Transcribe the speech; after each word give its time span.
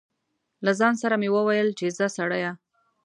له 0.65 0.71
ځان 0.79 0.93
سره 1.01 1.15
مې 1.21 1.29
و 1.33 1.37
ویل 1.47 1.69
چې 1.79 1.85
ځه 1.97 2.05
سړیه. 2.17 2.51